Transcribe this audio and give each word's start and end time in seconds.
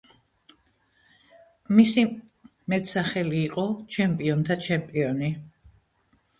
მისი 1.81 2.07
მეტსახელი 2.75 3.37
იყო 3.51 3.69
„ჩემპიონთა 3.99 4.61
ჩემპიონი“. 4.69 5.35